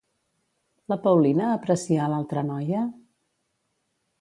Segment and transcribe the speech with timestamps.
[0.93, 2.81] La Paulina aprecia a l'altra noia?